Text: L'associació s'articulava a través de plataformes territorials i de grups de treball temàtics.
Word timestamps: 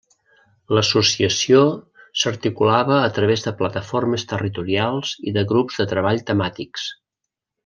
L'associació 0.77 1.59
s'articulava 2.21 2.97
a 3.09 3.13
través 3.19 3.45
de 3.49 3.53
plataformes 3.61 4.27
territorials 4.35 5.13
i 5.33 5.39
de 5.41 5.45
grups 5.53 5.79
de 5.83 5.87
treball 5.93 6.25
temàtics. 6.33 6.89